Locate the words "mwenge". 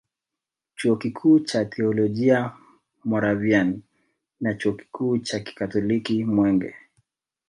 6.25-6.75